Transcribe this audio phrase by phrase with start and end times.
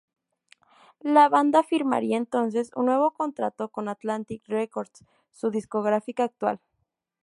[1.03, 6.59] La banda firmaría entonces un nuevo contrato con Atlantic Records, su discográfica actual.